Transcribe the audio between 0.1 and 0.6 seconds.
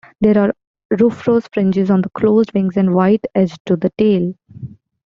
There are